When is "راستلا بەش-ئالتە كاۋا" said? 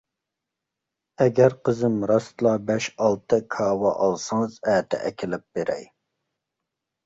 2.13-3.95